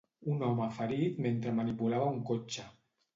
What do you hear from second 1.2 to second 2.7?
mentre manipulava un cotxe.